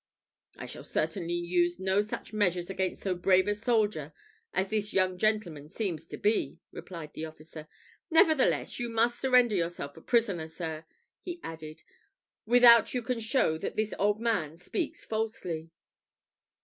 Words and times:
"I 0.57 0.65
shall 0.65 0.83
certainly 0.83 1.35
use 1.35 1.79
no 1.79 2.01
such 2.01 2.33
measures 2.33 2.71
against 2.71 3.03
so 3.03 3.13
brave 3.13 3.47
a 3.47 3.53
soldier 3.53 4.13
as 4.51 4.67
this 4.69 4.93
young 4.93 5.15
gentleman 5.19 5.69
seems 5.69 6.07
to 6.07 6.17
be," 6.17 6.59
replied 6.71 7.13
the 7.13 7.25
officer. 7.25 7.67
"Nevertheless, 8.09 8.79
you 8.79 8.89
must 8.89 9.21
surrender 9.21 9.53
yourself 9.53 9.95
a 9.95 10.01
prisoner, 10.01 10.47
sir," 10.47 10.85
he 11.21 11.39
added, 11.43 11.83
"without 12.47 12.95
you 12.95 13.03
can 13.03 13.19
show 13.19 13.59
that 13.59 13.75
this 13.75 13.93
old 13.99 14.19
man 14.19 14.57
speaks 14.57 15.05
falsely." 15.05 15.69